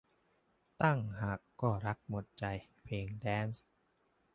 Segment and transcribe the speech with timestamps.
[0.81, 2.45] ดั้งหักก็รักหมดใจ
[2.83, 3.65] เพลงแดนซ์